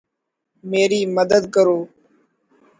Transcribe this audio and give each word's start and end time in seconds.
میری 0.69 1.01
مدد 1.15 1.43
کرو 1.53 1.79